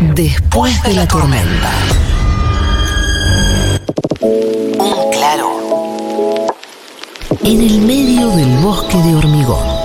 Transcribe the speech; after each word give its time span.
Después 0.00 0.80
de 0.84 0.94
la 0.94 1.08
tormenta. 1.08 1.70
Un 4.20 5.10
claro. 5.10 6.46
En 7.42 7.60
el 7.60 7.80
medio 7.80 8.28
del 8.30 8.58
bosque 8.58 8.96
de 8.96 9.16
hormigón. 9.16 9.77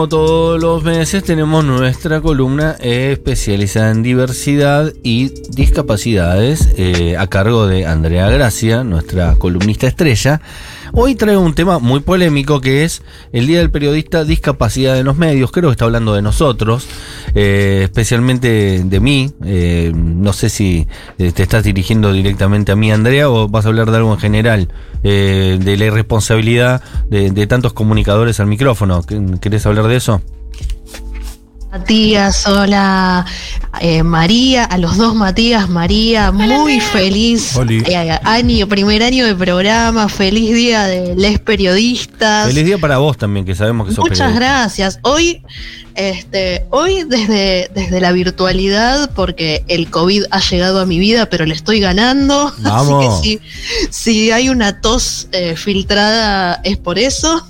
Como 0.00 0.08
todos 0.08 0.58
los 0.58 0.82
meses 0.82 1.22
tenemos 1.24 1.62
nuestra 1.62 2.22
columna 2.22 2.74
especializada 2.80 3.90
en 3.90 4.02
diversidad 4.02 4.94
y 5.02 5.28
discapacidades 5.50 6.70
eh, 6.78 7.18
a 7.18 7.26
cargo 7.26 7.66
de 7.66 7.84
Andrea 7.84 8.30
Gracia, 8.30 8.82
nuestra 8.82 9.34
columnista 9.36 9.86
estrella. 9.86 10.40
Hoy 10.92 11.14
traigo 11.14 11.40
un 11.40 11.54
tema 11.54 11.78
muy 11.78 12.00
polémico 12.00 12.60
que 12.60 12.82
es 12.84 13.02
el 13.32 13.46
Día 13.46 13.60
del 13.60 13.70
Periodista, 13.70 14.24
discapacidad 14.24 14.98
en 14.98 15.06
los 15.06 15.16
medios. 15.16 15.52
Creo 15.52 15.70
que 15.70 15.72
está 15.72 15.84
hablando 15.84 16.14
de 16.14 16.22
nosotros, 16.22 16.86
eh, 17.34 17.82
especialmente 17.84 18.82
de 18.84 19.00
mí. 19.00 19.30
Eh, 19.44 19.92
no 19.94 20.32
sé 20.32 20.48
si 20.48 20.88
eh, 21.18 21.30
te 21.30 21.44
estás 21.44 21.62
dirigiendo 21.62 22.12
directamente 22.12 22.72
a 22.72 22.76
mí, 22.76 22.90
Andrea, 22.90 23.30
o 23.30 23.48
vas 23.48 23.66
a 23.66 23.68
hablar 23.68 23.90
de 23.90 23.98
algo 23.98 24.12
en 24.12 24.18
general, 24.18 24.68
eh, 25.04 25.58
de 25.62 25.76
la 25.76 25.84
irresponsabilidad 25.84 26.82
de, 27.08 27.30
de 27.30 27.46
tantos 27.46 27.72
comunicadores 27.72 28.40
al 28.40 28.48
micrófono. 28.48 29.04
¿Querés 29.40 29.66
hablar 29.66 29.86
de 29.86 29.96
eso? 29.96 30.20
Matías, 31.70 32.48
hola 32.48 33.24
eh, 33.80 34.02
María, 34.02 34.64
a 34.64 34.76
los 34.76 34.96
dos 34.96 35.14
Matías, 35.14 35.68
María, 35.68 36.32
muy 36.32 36.80
feliz 36.80 37.56
eh, 37.56 38.18
año, 38.24 38.66
primer 38.66 39.04
año 39.04 39.24
de 39.24 39.36
programa, 39.36 40.08
feliz 40.08 40.52
día 40.52 40.86
de 40.86 41.14
les 41.14 41.38
periodistas. 41.38 42.48
Feliz 42.48 42.64
día 42.64 42.78
para 42.78 42.98
vos 42.98 43.16
también, 43.16 43.46
que 43.46 43.54
sabemos 43.54 43.86
que 43.86 43.94
sos 43.94 44.04
Muchas 44.04 44.18
periodista. 44.18 44.40
gracias. 44.40 44.98
Hoy, 45.02 45.44
este, 45.94 46.66
hoy 46.70 47.04
desde, 47.04 47.70
desde 47.72 48.00
la 48.00 48.10
virtualidad, 48.10 49.12
porque 49.14 49.64
el 49.68 49.90
COVID 49.90 50.24
ha 50.32 50.40
llegado 50.40 50.80
a 50.80 50.86
mi 50.86 50.98
vida, 50.98 51.26
pero 51.26 51.46
le 51.46 51.54
estoy 51.54 51.78
ganando. 51.78 52.52
Vamos. 52.58 53.14
Así 53.20 53.38
que 53.38 53.40
si, 53.90 53.90
si 53.90 54.30
hay 54.32 54.48
una 54.48 54.80
tos 54.80 55.28
eh, 55.30 55.54
filtrada 55.54 56.60
es 56.64 56.78
por 56.78 56.98
eso. 56.98 57.46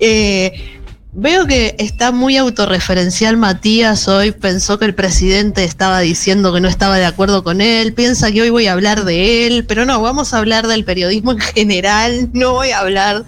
Eh, 0.00 0.77
Veo 1.12 1.46
que 1.46 1.74
está 1.78 2.12
muy 2.12 2.36
autorreferencial 2.36 3.38
Matías 3.38 4.08
hoy, 4.08 4.30
pensó 4.32 4.78
que 4.78 4.84
el 4.84 4.94
presidente 4.94 5.64
estaba 5.64 6.00
diciendo 6.00 6.52
que 6.52 6.60
no 6.60 6.68
estaba 6.68 6.98
de 6.98 7.06
acuerdo 7.06 7.42
con 7.42 7.62
él, 7.62 7.94
piensa 7.94 8.30
que 8.30 8.42
hoy 8.42 8.50
voy 8.50 8.66
a 8.66 8.74
hablar 8.74 9.04
de 9.04 9.46
él, 9.46 9.64
pero 9.66 9.86
no, 9.86 10.02
vamos 10.02 10.34
a 10.34 10.38
hablar 10.38 10.66
del 10.66 10.84
periodismo 10.84 11.32
en 11.32 11.40
general, 11.40 12.28
no 12.34 12.52
voy 12.52 12.72
a 12.72 12.80
hablar 12.80 13.24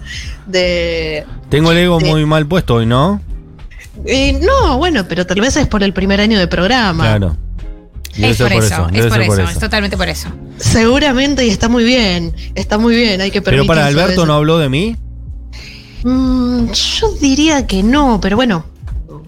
de... 0.47 1.25
Tengo 1.48 1.72
el 1.72 1.78
ego 1.78 2.00
muy 2.00 2.27
mal 2.27 2.47
puesto 2.47 2.75
hoy, 2.75 2.87
¿no? 2.87 3.22
Eh, 4.05 4.39
no, 4.41 4.77
bueno, 4.77 5.06
pero 5.09 5.27
tal 5.27 5.41
vez 5.41 5.56
es 5.56 5.67
por 5.67 5.83
el 5.83 5.92
primer 5.94 6.20
año 6.20 6.39
de 6.39 6.47
programa. 6.47 7.05
Claro. 7.05 7.37
Debe 8.15 8.31
Es 8.31 8.39
por 8.39 8.53
eso, 8.53 8.89
es 8.92 9.06
por 9.06 9.20
eso, 9.20 9.41
es 9.41 9.59
totalmente 9.59 9.97
por 9.97 10.09
eso. 10.09 10.28
Seguramente 10.59 11.47
y 11.47 11.48
está 11.48 11.69
muy 11.69 11.84
bien, 11.84 12.34
está 12.55 12.77
muy 12.77 12.94
bien, 12.94 13.20
hay 13.20 13.31
que 13.31 13.41
Pero 13.41 13.65
permitirse 13.65 13.69
para 13.69 13.87
Alberto 13.87 14.27
no 14.27 14.34
habló 14.34 14.59
de 14.59 14.69
mí. 14.69 14.97
Mm, 16.03 16.70
yo 16.70 17.12
diría 17.20 17.67
que 17.67 17.83
no, 17.83 18.19
pero 18.20 18.37
bueno, 18.37 18.65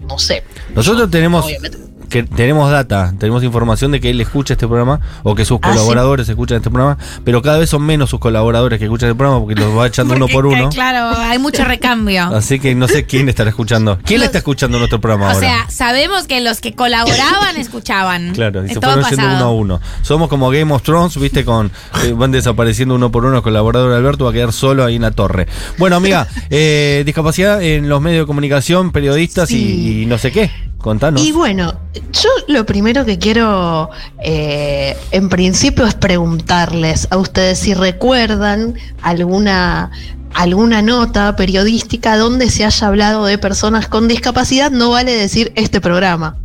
no 0.07 0.19
sé. 0.19 0.43
Nosotros 0.75 1.09
tenemos 1.09 1.45
Obviamente. 1.45 1.77
Que 2.09 2.23
tenemos 2.23 2.69
data, 2.71 3.13
tenemos 3.17 3.43
información 3.43 3.91
de 3.91 3.99
que 3.99 4.09
él 4.09 4.21
escucha 4.21 4.53
este 4.53 4.67
programa 4.67 4.99
o 5.23 5.35
que 5.35 5.45
sus 5.45 5.59
Ah, 5.61 5.69
colaboradores 5.69 6.27
escuchan 6.29 6.57
este 6.57 6.69
programa, 6.69 6.97
pero 7.23 7.41
cada 7.41 7.57
vez 7.57 7.69
son 7.69 7.83
menos 7.83 8.09
sus 8.09 8.19
colaboradores 8.19 8.79
que 8.79 8.85
escuchan 8.85 9.09
este 9.09 9.17
programa 9.17 9.39
porque 9.43 9.55
los 9.55 9.77
va 9.77 9.87
echando 9.87 10.15
uno 10.15 10.27
por 10.27 10.45
uno. 10.45 10.69
Claro, 10.69 11.17
hay 11.17 11.39
mucho 11.39 11.63
recambio. 11.63 12.23
Así 12.35 12.59
que 12.59 12.75
no 12.75 12.87
sé 12.87 13.05
quién 13.05 13.29
estará 13.29 13.49
escuchando. 13.49 13.99
¿Quién 14.03 14.19
le 14.19 14.25
está 14.25 14.39
escuchando 14.39 14.77
nuestro 14.77 14.99
programa 14.99 15.25
O 15.25 15.29
ahora? 15.29 15.39
sea, 15.39 15.69
sabemos 15.69 16.27
que 16.27 16.41
los 16.41 16.59
que 16.61 16.73
colaboraban 16.73 17.57
escuchaban. 17.57 18.33
Claro, 18.43 18.65
y 18.65 18.69
se 18.69 18.81
fueron 18.81 19.03
yendo 19.09 19.25
uno 19.25 19.43
a 19.45 19.51
uno. 19.51 19.81
Somos 20.01 20.27
como 20.27 20.49
Game 20.49 20.73
of 20.73 20.81
Thrones, 20.83 21.17
viste, 21.19 21.45
con 21.45 21.71
eh, 22.03 22.13
van 22.13 22.31
desapareciendo 22.31 22.95
uno 22.95 23.11
por 23.11 23.25
uno. 23.25 23.37
El 23.37 23.43
colaborador 23.43 23.91
de 23.91 23.97
Alberto 23.97 24.25
va 24.25 24.31
a 24.31 24.33
quedar 24.33 24.51
solo 24.53 24.83
ahí 24.83 24.95
en 24.95 25.03
la 25.03 25.11
torre. 25.11 25.47
Bueno, 25.77 25.95
amiga, 25.95 26.27
eh, 26.49 27.03
discapacidad 27.05 27.61
en 27.61 27.87
los 27.89 28.01
medios 28.01 28.23
de 28.23 28.27
comunicación, 28.27 28.91
periodistas 28.91 29.51
y, 29.51 30.05
no 30.07 30.17
sé 30.17 30.31
qué. 30.31 30.51
Contanos. 30.83 31.21
Y 31.21 31.31
bueno, 31.31 31.75
yo 32.11 32.29
lo 32.49 32.65
primero 32.65 33.05
que 33.05 33.17
quiero 33.17 33.89
eh, 34.21 34.97
en 35.11 35.29
principio 35.29 35.87
es 35.87 35.93
preguntarles 35.93 37.07
a 37.09 37.15
ustedes 37.15 37.57
si 37.57 37.73
recuerdan 37.73 38.75
alguna 39.01 39.91
alguna 40.33 40.81
nota 40.81 41.37
periodística 41.37 42.17
donde 42.17 42.49
se 42.49 42.65
haya 42.65 42.87
hablado 42.87 43.23
de 43.23 43.37
personas 43.37 43.87
con 43.87 44.09
discapacidad, 44.09 44.71
no 44.71 44.89
vale 44.89 45.13
decir 45.13 45.53
este 45.55 45.79
programa. 45.79 46.35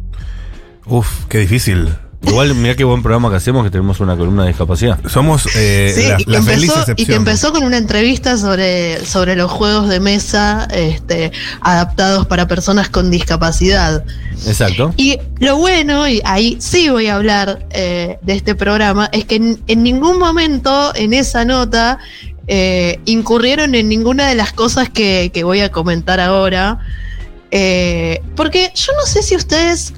Uf, 0.86 1.24
qué 1.28 1.38
difícil. 1.38 1.88
Igual, 2.22 2.54
mira 2.56 2.74
qué 2.74 2.84
buen 2.84 3.02
programa 3.02 3.30
que 3.30 3.36
hacemos, 3.36 3.64
que 3.64 3.70
tenemos 3.70 4.00
una 4.00 4.16
columna 4.16 4.42
de 4.42 4.48
discapacidad. 4.48 4.98
Somos 5.08 5.46
eh, 5.54 5.92
Sí, 5.94 6.08
la, 6.08 6.20
y, 6.20 6.24
que 6.24 6.30
la 6.30 6.42
feliz 6.42 6.70
empezó, 6.70 6.92
y 6.96 7.06
que 7.06 7.14
empezó 7.14 7.52
con 7.52 7.62
una 7.62 7.76
entrevista 7.76 8.36
sobre, 8.36 9.04
sobre 9.06 9.36
los 9.36 9.50
juegos 9.50 9.88
de 9.88 10.00
mesa 10.00 10.66
este, 10.72 11.30
adaptados 11.60 12.26
para 12.26 12.48
personas 12.48 12.88
con 12.88 13.10
discapacidad. 13.10 14.04
Exacto. 14.46 14.92
Y 14.96 15.18
lo 15.38 15.56
bueno, 15.56 16.08
y 16.08 16.20
ahí 16.24 16.56
sí 16.60 16.88
voy 16.88 17.06
a 17.06 17.14
hablar 17.14 17.64
eh, 17.70 18.18
de 18.22 18.32
este 18.32 18.54
programa, 18.54 19.08
es 19.12 19.24
que 19.24 19.36
en, 19.36 19.62
en 19.68 19.82
ningún 19.84 20.18
momento 20.18 20.92
en 20.96 21.14
esa 21.14 21.44
nota 21.44 21.98
eh, 22.48 22.98
incurrieron 23.04 23.74
en 23.74 23.88
ninguna 23.88 24.26
de 24.26 24.34
las 24.34 24.52
cosas 24.54 24.88
que, 24.88 25.30
que 25.32 25.44
voy 25.44 25.60
a 25.60 25.70
comentar 25.70 26.18
ahora. 26.18 26.80
Eh, 27.50 28.20
porque 28.36 28.72
yo 28.74 28.92
no 28.94 29.06
sé 29.06 29.22
si 29.22 29.36
ustedes 29.36 29.94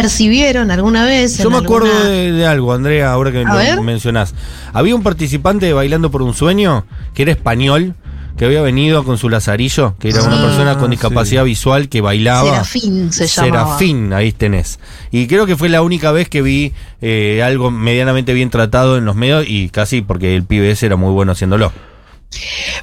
percibieron 0.00 0.70
alguna 0.70 1.04
vez. 1.04 1.38
Yo 1.38 1.50
me 1.50 1.58
acuerdo 1.58 2.04
de, 2.04 2.32
de 2.32 2.46
algo, 2.46 2.72
Andrea, 2.72 3.12
ahora 3.12 3.32
que 3.32 3.44
lo 3.44 3.82
mencionás. 3.82 4.34
Había 4.72 4.94
un 4.94 5.02
participante 5.02 5.66
de 5.66 5.72
Bailando 5.72 6.10
por 6.10 6.22
un 6.22 6.34
Sueño 6.34 6.84
que 7.14 7.22
era 7.22 7.32
español, 7.32 7.94
que 8.36 8.44
había 8.44 8.60
venido 8.60 9.02
con 9.04 9.16
su 9.16 9.30
lazarillo, 9.30 9.94
que 9.98 10.10
era 10.10 10.22
una 10.22 10.36
Sí. 10.36 10.42
persona 10.42 10.74
con 10.76 10.88
Ah, 10.88 10.90
discapacidad 10.90 11.42
sí. 11.44 11.48
visual 11.48 11.88
que 11.88 12.02
bailaba. 12.02 12.50
Serafín 12.50 13.10
se 13.12 13.26
llamaba. 13.26 13.64
Serafín, 13.78 14.12
ahí 14.12 14.32
tenés. 14.32 14.78
Y 15.10 15.26
creo 15.26 15.46
que 15.46 15.56
fue 15.56 15.70
la 15.70 15.80
única 15.80 16.12
vez 16.12 16.28
que 16.28 16.42
vi 16.42 16.74
eh, 17.00 17.42
algo 17.42 17.70
medianamente 17.70 18.34
bien 18.34 18.50
tratado 18.50 18.98
en 18.98 19.06
los 19.06 19.16
medios 19.16 19.46
y 19.48 19.70
casi 19.70 20.02
porque 20.02 20.36
el 20.36 20.44
ese 20.50 20.84
era 20.84 20.96
muy 20.96 21.12
bueno 21.12 21.32
haciéndolo. 21.32 21.72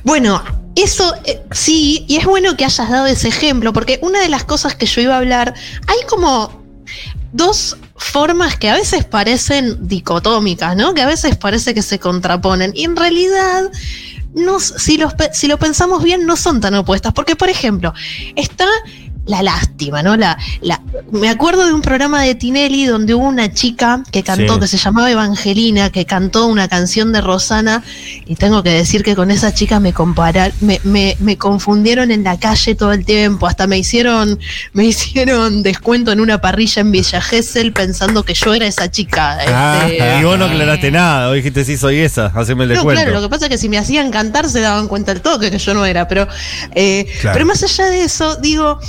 Bueno, 0.03 0.41
eso 0.75 1.13
eh, 1.25 1.41
sí, 1.51 2.05
y 2.07 2.15
es 2.15 2.25
bueno 2.25 2.57
que 2.57 2.65
hayas 2.65 2.89
dado 2.89 3.05
ese 3.05 3.27
ejemplo, 3.27 3.71
porque 3.73 3.99
una 4.01 4.19
de 4.21 4.29
las 4.29 4.43
cosas 4.45 4.73
que 4.75 4.87
yo 4.87 5.01
iba 5.01 5.13
a 5.13 5.17
hablar, 5.19 5.53
hay 5.85 5.97
como 6.09 6.62
dos 7.33 7.75
formas 7.95 8.57
que 8.57 8.69
a 8.69 8.75
veces 8.75 9.03
parecen 9.03 9.87
dicotómicas, 9.87 10.75
¿no? 10.77 10.93
Que 10.93 11.01
a 11.01 11.07
veces 11.07 11.35
parece 11.35 11.73
que 11.73 11.81
se 11.81 11.99
contraponen. 11.99 12.71
Y 12.75 12.85
en 12.85 12.95
realidad, 12.95 13.71
si, 14.77 14.97
los 14.97 15.13
si 15.33 15.47
lo 15.47 15.57
pensamos 15.57 16.03
bien, 16.03 16.25
no 16.25 16.37
son 16.37 16.61
tan 16.61 16.75
opuestas. 16.75 17.11
Porque, 17.13 17.35
por 17.35 17.49
ejemplo, 17.49 17.93
está 18.35 18.67
la 19.25 19.41
lástima, 19.41 20.03
¿no? 20.03 20.17
La, 20.17 20.37
la, 20.61 20.81
me 21.11 21.29
acuerdo 21.29 21.65
de 21.65 21.73
un 21.73 21.81
programa 21.81 22.21
de 22.23 22.35
Tinelli 22.35 22.85
donde 22.85 23.13
hubo 23.15 23.25
una 23.25 23.53
chica 23.53 24.03
que 24.11 24.21
cantó, 24.23 24.55
Sí. 24.55 24.59
que 24.61 24.67
se 24.67 24.77
llamaba 24.77 25.09
Evangelina, 25.09 25.89
que 25.91 26.05
cantó 26.05 26.47
una 26.47 26.67
canción 26.67 27.13
de 27.13 27.21
Rosana, 27.21 27.83
y 28.25 28.35
tengo 28.35 28.63
que 28.63 28.71
decir 28.71 29.01
que 29.03 29.15
con 29.15 29.31
esa 29.31 29.53
chica 29.53 29.79
me 29.79 29.93
compara, 29.93 30.51
me, 30.59 30.81
me, 30.83 31.15
me 31.19 31.37
confundieron 31.37 32.11
en 32.11 32.23
la 32.25 32.37
calle 32.37 32.75
todo 32.75 32.91
el 32.91 33.05
tiempo, 33.05 33.47
hasta 33.47 33.65
me 33.65 33.77
hicieron, 33.77 34.39
me 34.73 34.83
hicieron 34.85 35.63
descuento 35.63 36.11
en 36.11 36.19
una 36.19 36.41
parrilla 36.41 36.81
en 36.81 36.91
Villa 36.91 37.21
Gesell 37.21 37.71
pensando 37.71 38.23
que 38.23 38.33
yo 38.33 38.53
era 38.53 38.67
esa 38.67 38.91
chica. 38.91 39.37
este, 39.85 40.19
y 40.19 40.23
vos 40.25 40.37
no 40.37 40.45
aclaraste 40.45 40.91
nada, 40.91 41.27
vos 41.27 41.35
dijiste 41.35 41.63
sí 41.63 41.77
soy 41.77 41.99
esa, 41.99 42.25
haceme 42.27 42.63
el 42.63 42.69
no, 42.69 42.75
descuento. 42.75 43.01
claro, 43.03 43.15
lo 43.19 43.21
que 43.25 43.29
pasa 43.29 43.45
es 43.45 43.51
que 43.51 43.57
si 43.57 43.69
me 43.69 43.77
hacían 43.77 44.11
cantar 44.11 44.49
se 44.49 44.59
daban 44.59 44.89
cuenta 44.89 45.13
el 45.13 45.21
toque 45.21 45.49
que 45.49 45.59
yo 45.59 45.73
no 45.73 45.85
era, 45.85 46.07
pero, 46.09 46.27
eh, 46.75 47.05
Claro. 47.21 47.33
pero 47.35 47.45
más 47.45 47.63
allá 47.63 47.85
de 47.85 48.03
eso, 48.03 48.35
digo, 48.37 48.79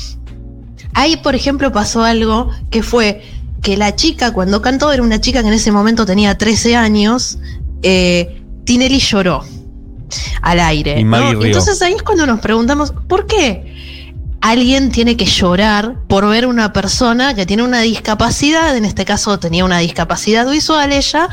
ahí 0.94 1.16
por 1.18 1.34
ejemplo 1.34 1.70
pasó 1.72 2.02
algo 2.04 2.50
que 2.70 2.82
fue 2.82 3.22
que 3.62 3.76
la 3.76 3.94
chica 3.96 4.32
cuando 4.32 4.60
cantó 4.62 4.92
era 4.92 5.02
una 5.02 5.20
chica 5.20 5.42
que 5.42 5.48
en 5.48 5.54
ese 5.54 5.72
momento 5.72 6.04
tenía 6.06 6.36
13 6.36 6.76
años, 6.76 7.38
eh, 7.82 8.42
Tinelli 8.64 8.98
lloró 8.98 9.42
al 10.42 10.60
aire. 10.60 11.00
Y. 11.32 11.36
Entonces 11.48 11.80
ahí 11.82 11.94
es 11.94 12.02
cuando 12.02 12.26
nos 12.26 12.40
preguntamos, 12.40 12.92
¿por 13.08 13.26
qué? 13.26 13.72
Alguien 14.42 14.90
tiene 14.92 15.16
que 15.16 15.24
llorar 15.24 15.96
por 16.06 16.28
ver 16.28 16.46
una 16.46 16.74
persona 16.74 17.34
que 17.34 17.46
tiene 17.46 17.62
una 17.62 17.80
discapacidad, 17.80 18.76
en 18.76 18.84
este 18.84 19.06
caso 19.06 19.38
tenía 19.38 19.64
una 19.64 19.78
discapacidad 19.78 20.48
visual 20.50 20.92
ella, 20.92 21.28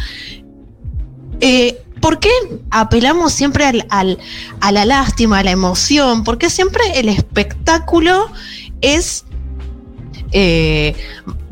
eh, 1.41 1.81
¿Por 1.99 2.19
qué 2.19 2.29
apelamos 2.71 3.31
siempre 3.31 3.63
al, 3.65 3.85
al- 3.89 4.17
a 4.59 4.71
la 4.71 4.85
lástima, 4.85 5.39
a 5.39 5.43
la 5.43 5.51
emoción? 5.51 6.23
Porque 6.23 6.49
siempre 6.49 6.81
el 6.95 7.09
espectáculo 7.09 8.31
es 8.81 9.23
eh, 10.31 10.95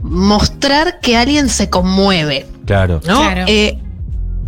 mostrar 0.02 1.00
que 1.00 1.18
alguien 1.18 1.50
se 1.50 1.70
conmueve, 1.70 2.46
Claro. 2.66 3.02
¿no? 3.06 3.22
Claro. 3.22 3.46
Eh, 3.48 3.78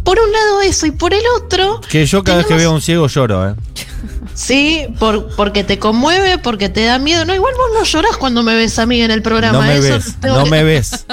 por 0.04 0.20
un 0.20 0.32
lado 0.32 0.62
eso 0.62 0.86
y 0.88 0.92
por 0.92 1.14
el 1.14 1.22
otro, 1.38 1.80
Que 1.90 2.06
yo 2.06 2.24
cada 2.24 2.40
vez 2.40 2.48
que 2.48 2.56
veo 2.56 2.72
a 2.72 2.74
un 2.74 2.82
ciego 2.82 3.08
lloro, 3.08 3.50
¿eh? 3.50 3.56
sí, 4.34 4.88
por, 5.00 5.36
porque 5.36 5.64
te 5.64 5.78
conmueve, 5.80 6.38
porque 6.40 6.70
te 6.70 6.84
da 6.86 6.98
miedo. 6.98 7.26
No, 7.26 7.36
igual 7.36 7.54
vos 7.56 7.68
no 7.80 7.84
llorás 7.84 8.18
cuando 8.18 8.42
me 8.44 8.56
ves 8.56 8.80
a 8.80 8.86
mí 8.86 9.02
en 9.02 9.12
el 9.12 9.22
programa. 9.22 9.60
No 9.60 9.66
me 9.66 9.78
eso 9.78 9.94
ves, 9.94 10.16
no 10.24 10.46
me 10.48 10.64
ves. 10.72 11.06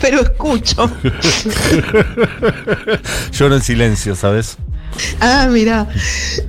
Pero 0.00 0.20
escucho. 0.22 0.90
Lloro 3.32 3.56
en 3.56 3.62
silencio, 3.62 4.14
¿sabes? 4.14 4.56
Ah, 5.20 5.48
mira. 5.50 5.88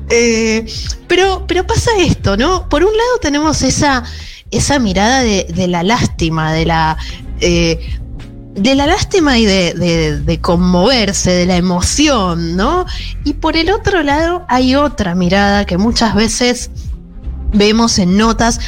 Eh, 0.10 0.66
pero, 1.08 1.46
pero 1.48 1.66
pasa 1.66 1.92
esto, 2.00 2.38
¿no? 2.38 2.70
Por 2.70 2.84
un 2.84 2.96
lado 2.96 3.18
tenemos 3.22 3.62
esa, 3.64 4.04
esa 4.52 4.80
mirada 4.80 5.22
de, 5.22 5.46
de 5.54 5.68
la 5.68 5.84
lástima, 5.84 6.52
de 6.54 6.66
la. 6.66 6.98
eh, 7.42 7.80
de 8.56 8.74
la 8.74 8.88
lástima 8.88 9.38
y 9.38 9.46
de, 9.46 9.76
de- 9.76 10.20
de 10.20 10.42
conmoverse, 10.42 11.30
de 11.30 11.46
la 11.46 11.58
emoción, 11.58 12.56
¿no? 12.58 12.88
Y 13.24 13.34
por 13.34 13.56
el 13.56 13.70
otro 13.70 14.02
lado 14.02 14.46
hay 14.50 14.74
otra 14.74 15.14
mirada 15.14 15.66
que 15.66 15.78
muchas 15.78 16.16
veces 16.16 16.72
vemos 17.54 18.00
en 18.00 18.18
notas 18.18 18.60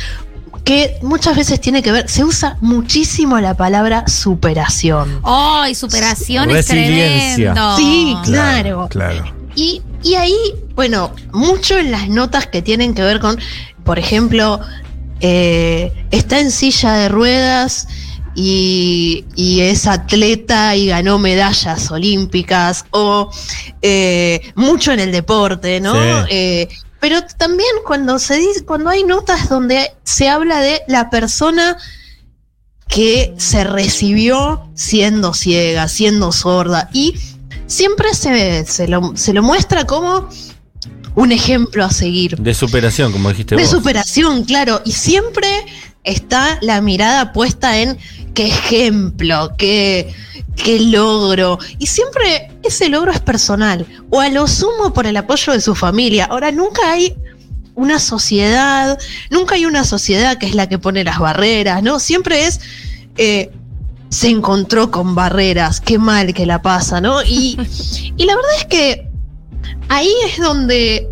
que 0.63 0.99
muchas 1.01 1.35
veces 1.35 1.59
tiene 1.59 1.81
que 1.81 1.91
ver, 1.91 2.07
se 2.07 2.23
usa 2.23 2.57
muchísimo 2.61 3.39
la 3.39 3.55
palabra 3.57 4.07
superación. 4.07 5.21
¡Ay, 5.23 5.73
superación 5.73 6.49
es 6.51 6.67
Resiliencia. 6.67 7.53
tremendo! 7.55 7.77
Sí, 7.77 8.15
Claro. 8.25 8.87
Claro. 8.91 9.23
Y, 9.55 9.81
y 10.03 10.13
ahí, 10.13 10.35
bueno, 10.75 11.11
mucho 11.33 11.79
en 11.79 11.89
las 11.89 12.07
notas 12.09 12.45
que 12.45 12.61
tienen 12.61 12.93
que 12.93 13.01
ver 13.01 13.19
con, 13.19 13.39
por 13.83 13.97
ejemplo, 13.97 14.59
eh, 15.21 16.05
está 16.11 16.39
en 16.39 16.51
silla 16.51 16.93
de 16.93 17.09
ruedas 17.09 17.87
y, 18.35 19.25
y 19.35 19.61
es 19.61 19.87
atleta 19.87 20.75
y 20.75 20.87
ganó 20.87 21.19
medallas 21.19 21.91
olímpicas, 21.91 22.85
o 22.91 23.29
eh, 23.81 24.51
mucho 24.55 24.91
en 24.91 24.99
el 24.99 25.11
deporte, 25.11 25.81
¿no? 25.81 25.93
Sí. 25.93 26.29
Eh, 26.29 26.69
pero 26.99 27.23
también 27.37 27.69
cuando 27.85 28.19
se 28.19 28.37
dice, 28.37 28.65
cuando 28.65 28.89
hay 28.89 29.03
notas 29.03 29.49
donde 29.49 29.93
se 30.03 30.29
habla 30.29 30.59
de 30.59 30.81
la 30.87 31.09
persona 31.09 31.77
que 32.87 33.33
se 33.37 33.63
recibió 33.63 34.69
siendo 34.73 35.33
ciega, 35.33 35.87
siendo 35.87 36.31
sorda, 36.31 36.89
y 36.93 37.15
siempre 37.67 38.13
se, 38.13 38.65
se 38.65 38.87
lo, 38.87 39.15
se 39.15 39.33
lo 39.33 39.43
muestra 39.43 39.85
como 39.85 40.27
un 41.15 41.31
ejemplo 41.31 41.83
a 41.83 41.91
seguir. 41.91 42.37
De 42.37 42.53
superación, 42.53 43.11
como 43.11 43.29
dijiste 43.29 43.55
De 43.55 43.61
vos. 43.63 43.71
superación, 43.71 44.43
claro, 44.43 44.81
y 44.85 44.91
siempre 44.91 45.47
está 46.03 46.57
la 46.61 46.81
mirada 46.81 47.33
puesta 47.33 47.79
en 47.79 47.97
qué 48.33 48.47
ejemplo, 48.47 49.51
qué, 49.57 50.13
qué 50.55 50.79
logro, 50.79 51.59
y 51.77 51.87
siempre 51.87 52.51
ese 52.63 52.89
logro 52.89 53.11
es 53.11 53.19
personal, 53.19 53.85
o 54.09 54.19
a 54.21 54.29
lo 54.29 54.47
sumo 54.47 54.93
por 54.93 55.05
el 55.07 55.17
apoyo 55.17 55.53
de 55.53 55.61
su 55.61 55.75
familia. 55.75 56.25
Ahora, 56.25 56.51
nunca 56.51 56.91
hay 56.91 57.15
una 57.75 57.99
sociedad, 57.99 58.97
nunca 59.29 59.55
hay 59.55 59.65
una 59.65 59.83
sociedad 59.83 60.37
que 60.37 60.45
es 60.45 60.55
la 60.55 60.67
que 60.67 60.79
pone 60.79 61.03
las 61.03 61.19
barreras, 61.19 61.83
¿no? 61.83 61.99
Siempre 61.99 62.45
es... 62.45 62.59
eh, 63.17 63.51
se 64.11 64.27
encontró 64.27 64.89
con 64.89 65.13
barreras, 65.13 65.79
qué 65.81 65.99
mal 65.99 66.33
que 66.33 66.47
la 66.47 66.63
pasa, 66.63 66.99
¿no? 66.99 67.21
Y, 67.21 67.55
y 68.17 68.25
la 68.25 68.35
verdad 68.35 68.51
es 68.57 68.65
que 68.65 69.07
ahí 69.89 70.11
es 70.25 70.39
donde 70.39 71.09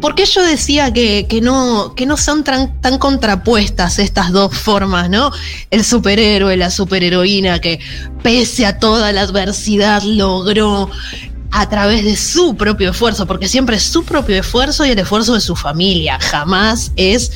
porque 0.00 0.24
yo 0.24 0.42
decía 0.42 0.92
que, 0.92 1.26
que 1.28 1.42
no, 1.42 1.94
que 1.94 2.06
no 2.06 2.16
son 2.16 2.42
tan, 2.42 2.80
tan 2.80 2.98
contrapuestas 2.98 3.98
estas 3.98 4.32
dos 4.32 4.56
formas, 4.56 5.10
¿no? 5.10 5.30
El 5.70 5.84
superhéroe, 5.84 6.56
la 6.56 6.70
superheroína, 6.70 7.60
que 7.60 7.80
pese 8.22 8.64
a 8.64 8.78
toda 8.78 9.12
la 9.12 9.22
adversidad 9.22 10.02
logró 10.02 10.90
a 11.50 11.68
través 11.68 12.04
de 12.04 12.16
su 12.16 12.56
propio 12.56 12.90
esfuerzo, 12.90 13.26
porque 13.26 13.48
siempre 13.48 13.76
es 13.76 13.82
su 13.82 14.04
propio 14.04 14.36
esfuerzo 14.36 14.86
y 14.86 14.90
el 14.90 14.98
esfuerzo 14.98 15.34
de 15.34 15.40
su 15.40 15.54
familia, 15.54 16.18
jamás 16.20 16.92
es 16.96 17.32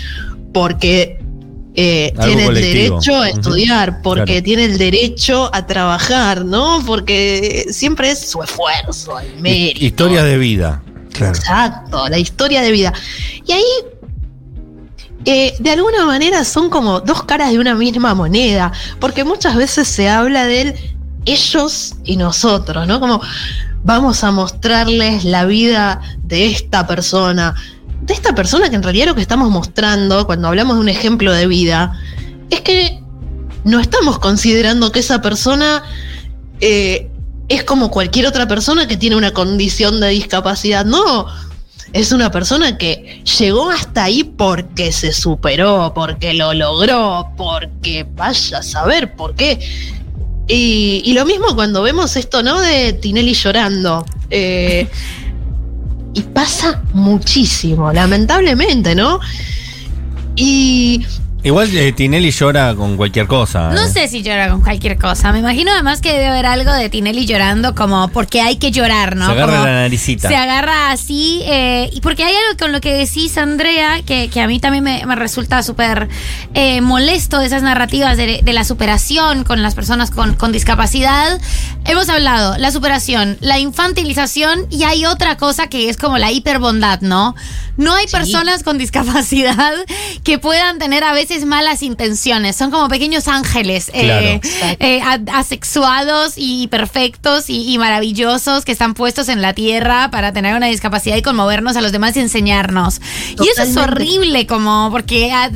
porque 0.55 1.24
eh, 1.77 2.15
tiene 2.25 2.47
el 2.47 2.55
derecho 2.55 3.21
a 3.21 3.29
estudiar, 3.29 4.01
porque 4.03 4.25
Claro. 4.25 4.43
tiene 4.43 4.65
el 4.67 4.79
derecho 4.79 5.51
a 5.53 5.67
trabajar, 5.67 6.45
¿no? 6.45 6.83
Porque 6.87 7.67
siempre 7.71 8.11
es 8.13 8.31
su 8.31 8.43
esfuerzo, 8.43 9.19
el 9.19 9.41
mérito. 9.41 9.85
Historia 9.85 10.23
de 10.23 10.39
vida. 10.39 10.83
Claro. 11.13 11.35
Exacto, 11.37 12.09
la 12.09 12.19
historia 12.19 12.63
de 12.63 12.71
vida. 12.71 12.93
Y 13.47 13.53
ahí, 13.53 13.65
eh, 15.25 15.55
de 15.59 15.71
alguna 15.71 16.07
manera, 16.07 16.45
son 16.45 16.71
como 16.71 17.01
dos 17.01 17.25
caras 17.25 17.51
de 17.51 17.59
una 17.59 17.75
misma 17.75 18.15
moneda, 18.15 18.73
porque 19.01 19.25
muchas 19.25 19.57
veces 19.57 19.89
se 19.89 20.09
habla 20.09 20.45
del 20.45 20.75
ellos 21.27 21.95
y 22.05 22.17
nosotros, 22.17 22.87
¿no? 22.87 23.01
Como 23.01 23.21
vamos 23.83 24.23
a 24.25 24.31
mostrarles 24.31 25.25
la 25.25 25.45
vida 25.45 26.01
de 26.23 26.47
esta 26.47 26.87
persona, 26.87 27.55
de 28.03 28.15
esta 28.15 28.35
persona 28.35 28.69
que 28.69 28.77
en 28.77 28.83
realidad 28.83 29.07
lo 29.07 29.15
que 29.15 29.23
estamos 29.23 29.51
mostrando 29.51 30.27
cuando 30.27 30.49
hablamos 30.49 30.77
de 30.77 30.81
un 30.81 30.89
ejemplo 30.89 31.33
de 31.33 31.47
vida 31.47 31.99
es 32.51 32.61
que 32.61 33.03
no 33.65 33.81
estamos 33.81 34.19
considerando 34.19 34.93
que 34.93 35.01
esa 35.01 35.23
persona 35.23 35.83
eh, 36.61 37.11
es 37.49 37.65
como 37.65 37.91
cualquier 37.91 38.27
otra 38.27 38.47
persona 38.47 38.87
que 38.87 38.97
tiene 38.97 39.17
una 39.17 39.33
condición 39.33 40.01
de 40.01 40.09
discapacidad. 40.09 40.85
No, 40.85 41.27
es 41.93 42.13
una 42.13 42.31
persona 42.31 42.77
que 42.77 43.23
llegó 43.39 43.71
hasta 43.71 44.05
ahí 44.05 44.25
porque 44.25 44.93
se 44.93 45.13
superó, 45.13 45.93
porque 45.95 46.35
lo 46.35 46.53
logró, 46.53 47.31
porque 47.37 48.07
vaya 48.15 48.59
a 48.59 48.63
saber 48.63 49.15
por 49.15 49.35
qué. 49.35 49.61
Y, 50.47 51.13
lo 51.15 51.25
mismo 51.25 51.55
cuando 51.55 51.83
vemos 51.83 52.17
esto, 52.17 52.43
¿no? 52.43 52.61
De 52.61 52.93
Tinelli 52.93 53.33
llorando. 53.33 54.05
Eh, 54.31 54.89
y 56.15 56.23
pasa 56.23 56.83
muchísimo, 56.93 57.93
lamentablemente, 57.93 58.95
¿no? 58.95 59.21
Y 60.37 61.05
Igual 61.45 61.77
eh, 61.77 61.93
Tinelli 61.93 62.31
llora 62.31 62.75
con 62.75 62.97
cualquier 62.97 63.27
cosa. 63.27 63.69
No 63.71 63.85
¿eh? 63.85 63.89
sé 63.91 64.09
si 64.09 64.23
llora 64.23 64.49
con 64.49 64.63
cualquier 64.63 64.99
cosa. 64.99 65.31
Me 65.31 65.41
imagino 65.41 65.71
además 65.73 66.01
que 66.01 66.11
debe 66.11 66.27
haber 66.27 66.47
algo 66.47 66.73
de 66.73 66.89
Tinelli 66.89 67.27
llorando 67.27 67.75
como 67.75 68.09
porque 68.09 68.41
hay 68.41 68.57
que 68.57 68.71
llorar, 68.71 69.15
¿no? 69.15 69.27
Se 69.27 69.33
agarra 69.33 69.53
Como 69.53 69.65
la 69.67 69.73
naricita. 69.75 70.29
Se 70.29 70.37
agarra 70.37 70.91
así. 70.91 71.43
eh, 71.45 71.91
y 71.93 72.01
porque 72.01 72.25
hay 72.25 72.35
algo 72.35 72.59
con 72.59 72.73
lo 72.73 72.81
que 72.81 72.95
decís, 72.95 73.37
Andrea, 73.37 74.01
que, 74.07 74.29
que 74.31 74.41
a 74.41 74.47
mí 74.47 74.59
también 74.59 74.83
me, 74.85 75.05
me 75.05 75.15
resulta 75.17 75.63
súper 75.63 76.09
eh, 76.55 76.81
molesto 76.81 77.39
de 77.39 77.47
esas 77.47 77.63
narrativas 77.63 78.17
de, 78.17 78.41
de 78.43 78.53
la 78.55 78.65
superación 78.65 79.45
con 79.45 79.63
las 79.63 79.75
personas 79.75 80.11
con, 80.11 80.35
con 80.37 80.51
discapacidad. 80.51 81.39
Hemos 81.85 82.09
hablado, 82.09 82.57
la 82.57 82.71
superación, 82.71 83.37
la 83.41 83.59
infantilización 83.59 84.67
y 84.71 84.85
hay 84.85 85.05
otra 85.05 85.37
cosa 85.37 85.67
que 85.67 85.91
es 85.91 85.99
como 85.99 86.17
la 86.17 86.33
hiperbondad, 86.33 87.03
¿no? 87.03 87.35
No 87.77 87.93
hay 87.95 88.07
personas 88.07 88.63
con 88.63 88.79
discapacidad 88.79 89.73
que 90.23 90.39
puedan 90.39 90.79
tener 90.79 91.03
a 91.03 91.13
veces 91.13 91.34
malas 91.45 91.83
intenciones. 91.83 92.57
Son 92.57 92.71
como 92.71 92.89
pequeños 92.89 93.27
ángeles 93.29 93.91
eh, 93.95 94.41
eh, 94.79 95.01
asexuados 95.33 96.35
y 96.37 96.69
perfectos 96.69 97.49
y, 97.49 97.73
y 97.73 97.79
maravillosos 97.79 98.65
que 98.65 98.73
están 98.73 98.95
puestos 98.95 99.29
en 99.29 99.43
la 99.43 99.53
tierra 99.55 100.11
para 100.11 100.33
tener 100.33 100.55
una 100.57 100.67
discapacidad 100.67 101.17
y 101.17 101.23
conmovernos 101.23 101.77
a 101.77 101.81
los 101.81 101.93
demás 101.93 102.17
y 102.17 102.21
enseñarnos. 102.21 103.01
Y 103.43 103.49
eso 103.49 103.63
es 103.63 103.77
horrible, 103.77 104.47
como 104.47 104.89
porque 104.91 105.33
a- 105.33 105.51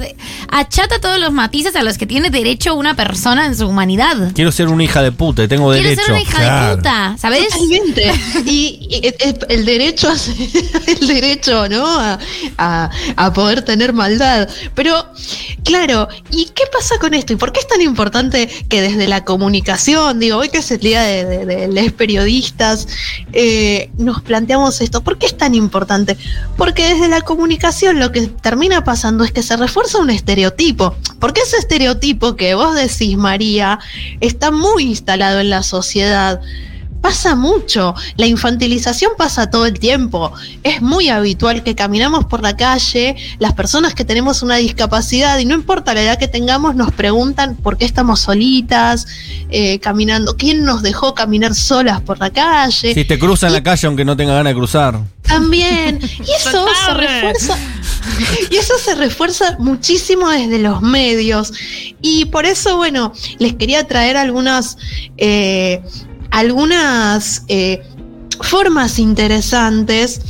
achata 0.51 1.01
todos 1.01 1.19
los 1.19 1.33
matices 1.33 1.77
a 1.77 1.83
los 1.83 1.99
que 1.99 2.07
tiene 2.07 2.31
derecho 2.31 2.75
una 2.75 2.95
persona 2.95 3.47
en 3.47 3.57
su 3.57 3.67
humanidad. 3.69 4.33
Quiero 4.35 4.53
ser 4.53 4.69
una 4.69 4.85
hija 4.85 5.03
de 5.03 5.13
puta 5.13 5.45
y 5.45 5.49
tengo 5.49 5.71
Quiero 5.73 5.83
derecho. 5.89 6.03
ser 6.03 6.13
una 6.13 6.23
hija 6.23 6.69
de 6.71 6.77
puta, 6.77 7.17
¿sabes? 7.19 7.49
Totalmente. 7.49 8.13
Y, 8.49 8.89
y 8.91 9.07
el, 9.07 9.39
el 9.49 9.65
derecho 9.67 10.09
a 10.09 10.17
ser- 10.17 10.35
el 10.87 11.07
derecho, 11.07 11.69
¿no? 11.69 11.87
A, 11.87 12.19
a- 12.57 12.91
a 13.17 13.33
poder 13.33 13.63
tener 13.63 13.93
maldad. 13.93 14.49
Pero, 14.75 15.07
claro, 15.69 16.09
¿y 16.31 16.47
qué 16.47 16.65
pasa 16.73 16.99
con 16.99 17.13
esto? 17.13 17.35
¿Y 17.35 17.37
por 17.37 17.53
qué 17.53 17.61
es 17.61 17.69
tan 17.69 17.83
importante 17.83 18.49
que 18.71 18.81
desde 18.81 19.07
la 19.07 19.27
comunicación, 19.27 20.19
digo, 20.19 20.39
hoy 20.39 20.49
que 20.49 20.59
es 20.59 20.71
el 20.71 20.79
día 20.79 21.03
de, 21.03 21.69
los 21.69 21.93
periodistas, 21.93 22.89
eh, 23.35 23.91
nos 23.99 24.23
planteamos 24.23 24.81
esto? 24.81 25.03
¿Por 25.03 25.19
qué 25.19 25.27
es 25.27 25.37
tan 25.37 25.55
importante? 25.55 26.17
Porque 26.57 26.95
desde 26.95 27.09
la 27.09 27.21
comunicación 27.21 27.99
lo 27.99 28.13
que 28.13 28.29
termina 28.29 28.83
pasando 28.83 29.25
es 29.25 29.31
que 29.31 29.43
se 29.43 29.59
refuerza 29.59 29.99
un 29.99 30.09
estereotipo. 30.09 30.97
Porque 31.21 31.43
ese 31.43 31.59
estereotipo 31.59 32.35
que 32.35 32.55
vos 32.55 32.75
decís, 32.75 33.19
María, 33.19 33.79
está 34.21 34.51
muy 34.51 34.85
instalado 34.85 35.41
en 35.41 35.51
la 35.51 35.63
sociedad. 35.63 36.41
Pasa 37.01 37.35
mucho, 37.35 37.95
la 38.17 38.27
infantilización 38.27 39.13
pasa 39.17 39.51
todo 39.51 39.67
el 39.67 39.79
tiempo. 39.79 40.33
Es 40.63 40.83
muy 40.83 41.09
habitual 41.09 41.63
que 41.63 41.75
caminamos 41.75 42.25
por 42.27 42.43
la 42.43 42.57
calle, 42.57 43.17
las 43.39 43.55
personas 43.55 43.95
que 43.95 44.05
tenemos 44.05 44.43
una 44.43 44.57
discapacidad 44.57 45.39
y 45.39 45.45
no 45.45 45.55
importa 45.55 45.95
la 45.95 46.03
edad 46.03 46.19
que 46.19 46.29
tengamos, 46.29 46.75
nos 46.75 46.93
preguntan 46.93 47.57
por 47.57 47.79
qué 47.79 47.85
estamos 47.85 48.21
solitas, 48.21 49.07
eh, 49.51 49.79
caminando, 49.79 50.37
quién 50.37 50.65
nos 50.65 50.83
dejó 50.83 51.15
caminar 51.15 51.55
solas 51.55 52.01
por 52.01 52.19
la 52.19 52.31
calle. 52.31 52.95
Si 52.95 53.05
te 53.05 53.19
cruzan 53.19 53.53
la 53.53 53.63
calle 53.63 53.87
aunque 53.87 54.05
no 54.05 54.17
tenga 54.17 54.35
ganas 54.35 54.53
de 54.53 54.57
cruzar. 54.57 55.01
También. 55.23 56.01
Y 56.03 56.33
eso 56.37 56.67
se 56.87 56.95
refuerza. 56.95 57.59
Y 58.51 58.57
eso 58.57 58.75
se 58.79 58.95
refuerza 58.95 59.57
muchísimo 59.59 60.29
desde 60.31 60.59
los 60.59 60.83
medios. 60.83 61.53
Y 62.01 62.27
por 62.27 62.47
eso, 62.47 62.77
bueno, 62.77 63.13
les 63.39 63.55
quería 63.55 63.87
traer 63.87 64.17
algunas, 64.17 64.77
eh, 65.17 65.83
algunas 66.31 67.45
eh, 67.49 67.83
formas 68.41 68.99
interesantes 68.99 70.21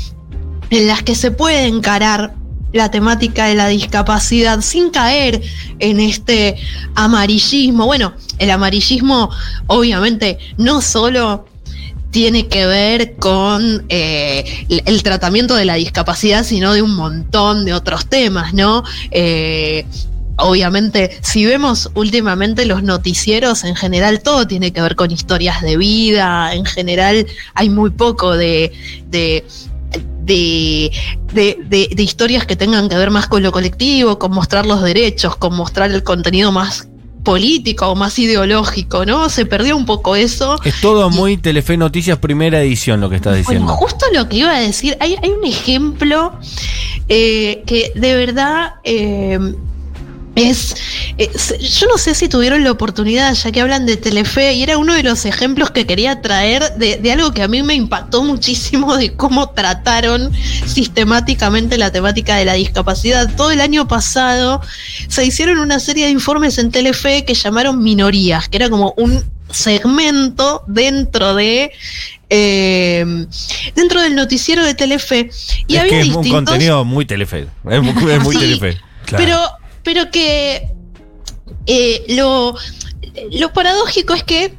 en 0.71 0.87
las 0.87 1.03
que 1.03 1.15
se 1.15 1.31
puede 1.31 1.67
encarar 1.67 2.35
la 2.73 2.91
temática 2.91 3.47
de 3.47 3.55
la 3.55 3.69
discapacidad 3.69 4.61
sin 4.61 4.91
caer 4.91 5.41
en 5.79 6.01
este 6.01 6.57
amarillismo. 6.95 7.87
Bueno, 7.87 8.13
el 8.39 8.51
amarillismo 8.51 9.31
obviamente 9.67 10.39
no 10.59 10.83
solo 10.83 11.47
tiene 12.11 12.47
que 12.49 12.67
ver 12.67 13.17
con 13.17 13.85
eh, 13.89 14.67
el- 14.85 15.03
tratamiento 15.03 15.55
de 15.55 15.65
la 15.65 15.75
discapacidad, 15.75 16.45
sino 16.45 16.73
de 16.73 16.83
un 16.83 16.95
montón 16.95 17.65
de 17.65 17.75
otros 17.75 18.07
temas, 18.07 18.55
¿no? 18.55 18.83
Eh, 19.11 19.87
obviamente, 20.39 21.19
si 21.23 21.45
vemos 21.47 21.91
últimamente 21.95 22.65
los 22.67 22.83
noticieros, 22.83 23.65
en 23.65 23.75
general 23.77 24.21
todo 24.23 24.47
tiene 24.47 24.73
que 24.73 24.81
ver 24.81 24.97
con 24.97 25.11
historias 25.11 25.61
de 25.63 25.77
vida, 25.77 26.55
en 26.55 26.65
general 26.65 27.27
hay 27.55 27.69
muy 27.69 27.91
poco 27.91 28.37
de, 28.37 28.73
de 29.11 29.45
de, 30.23 30.91
de- 31.33 31.59
de- 31.69 31.89
de 31.95 32.03
historias 32.03 32.45
que 32.45 32.55
tengan 32.55 32.89
que 32.91 32.97
ver 32.97 33.11
más 33.11 33.27
con 33.29 33.43
lo 33.43 33.51
colectivo, 33.51 34.19
con 34.19 34.33
mostrar 34.33 34.67
los 34.67 34.83
derechos, 34.83 35.37
con 35.37 35.55
mostrar 35.57 35.91
el 35.91 36.03
contenido 36.03 36.53
más 36.53 36.87
político 37.25 37.89
o 37.89 37.95
más 37.95 38.19
ideológico, 38.19 39.07
¿no? 39.07 39.29
Se 39.31 39.47
perdió 39.47 39.75
un 39.77 39.87
poco 39.87 40.17
eso. 40.17 40.61
Es 40.65 40.81
todo 40.83 41.09
muy 41.11 41.37
Telefe 41.39 41.77
Noticias 41.79 42.19
primera 42.19 42.61
edición 42.63 43.01
lo 43.01 43.09
que 43.09 43.17
estás 43.17 43.33
Bueno, 43.33 43.61
diciendo. 43.61 43.73
justo 43.75 44.05
lo 44.15 44.29
que 44.29 44.37
iba 44.37 44.55
a 44.55 44.61
decir, 44.61 44.97
hay, 45.01 45.17
hay 45.23 45.31
un 45.31 45.45
ejemplo 45.47 46.39
eh, 47.09 47.63
que 47.67 47.93
de 47.95 48.15
verdad 48.15 48.75
eh, 48.85 49.39
es, 50.39 50.75
es- 51.19 51.79
Yo 51.81 51.87
no 51.89 51.99
sé 51.99 52.15
si 52.15 52.29
tuvieron 52.29 52.65
la 52.65 52.71
oportunidad, 52.73 53.35
ya 53.35 53.51
que 53.53 53.61
hablan 53.61 53.87
de 53.87 53.97
Telefe, 53.97 54.53
y 54.55 54.63
era 54.63 54.79
uno 54.79 54.95
de 54.95 55.03
los 55.03 55.25
ejemplos 55.25 55.71
que 55.71 55.87
quería 55.87 56.21
traer 56.23 56.75
de, 56.77 56.97
de 56.97 57.13
algo 57.13 57.33
que 57.33 57.43
a 57.43 57.49
mí 57.49 57.63
me 57.63 57.75
impactó 57.75 58.23
muchísimo 58.23 58.97
de 58.97 59.13
cómo 59.15 59.51
trataron 59.51 60.31
sistemáticamente 60.67 61.77
la 61.79 61.91
temática 61.91 62.37
de 62.37 62.45
la 62.45 62.55
discapacidad. 62.55 63.35
Todo 63.37 63.51
el 63.51 63.61
año 63.61 63.89
pasado 63.89 64.61
se 65.09 65.25
hicieron 65.25 65.59
una 65.59 65.81
serie 65.81 66.07
de 66.07 66.13
informes 66.13 66.59
en 66.59 66.71
Telefe 66.71 67.25
que 67.25 67.35
llamaron 67.35 67.83
Minorías, 67.83 68.49
que 68.49 68.57
era 68.57 68.69
como 68.71 68.95
un 68.97 69.25
segmento 69.51 70.63
dentro 70.67 71.35
de 71.35 71.73
eh, 72.31 73.27
dentro 73.75 74.03
del 74.03 74.15
noticiero 74.15 74.63
de 74.63 74.75
Telefe 74.75 75.31
y 75.67 75.77
es 75.77 75.81
había 75.81 75.91
que 75.93 76.01
es 76.01 76.15
un 76.15 76.29
contenido 76.31 76.85
muy 76.85 77.07
Telefe. 77.07 77.47
Es 77.71 77.83
muy, 77.83 78.13
es 78.13 78.23
muy 78.23 78.35
Sí. 78.35 78.41
Telefe. 78.41 78.79
Claro. 79.07 79.25
Pero 79.89 80.11
que 80.11 80.69
eh, 81.65 82.05
lo 82.11 82.55
lo 83.33 83.53
paradójico 83.55 84.13
es 84.13 84.23
que 84.23 84.53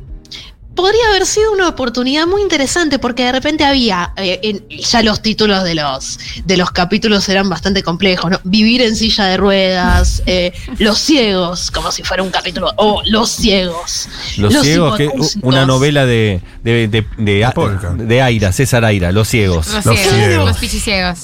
podría 0.75 1.07
haber 1.09 1.27
sido 1.27 1.51
una 1.51 1.67
oportunidad 1.67 2.25
muy 2.25 2.41
interesante 2.41 2.97
porque 2.97 3.25
de 3.25 3.31
repente 3.33 3.63
había 3.63 4.11
eh, 4.17 4.39
en- 4.41 4.67
ya 4.69 5.03
los 5.03 5.21
títulos 5.21 5.63
de 5.63 5.75
los 5.75 6.17
de 6.45 6.57
los 6.57 6.71
capítulos 6.71 7.29
eran 7.29 7.47
bastante 7.47 7.83
complejos 7.83 8.31
¿no? 8.31 8.39
vivir 8.43 8.81
en 8.81 8.95
silla 8.95 9.25
de 9.25 9.37
ruedas 9.37 10.23
eh, 10.25 10.51
los 10.79 10.97
ciegos 10.97 11.69
como 11.69 11.91
si 11.91 12.01
fuera 12.01 12.23
un 12.23 12.31
capítulo 12.31 12.73
o 12.77 13.03
los 13.05 13.29
ciegos 13.29 14.07
Los, 14.37 14.59
ciegos, 14.63 14.97
que 14.97 15.11
una 15.43 15.63
novela 15.67 16.07
de 16.07 16.41
de, 16.63 16.87
de, 16.87 17.05
de, 17.19 18.21
Aira, 18.23 18.51
César 18.51 18.83
Aira, 18.83 19.11
Los 19.11 19.27
ciegos. 19.27 19.67
Los, 19.67 19.85
Los 19.85 19.95
ciegos, 19.99 20.15
ciegos. 20.15 20.47
los 20.47 20.57
pichiciegos. 20.57 21.19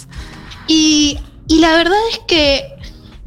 Y, 0.67 1.19
y 1.47 1.59
la 1.59 1.75
verdad 1.75 1.97
es 2.11 2.19
que 2.27 2.74